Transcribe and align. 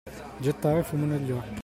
Gettare 0.39 0.81
fumo 0.81 1.05
negli 1.05 1.29
occhi. 1.29 1.59